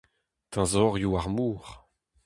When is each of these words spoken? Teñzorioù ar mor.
Teñzorioù 0.53 1.13
ar 1.19 1.27
mor. 1.35 1.65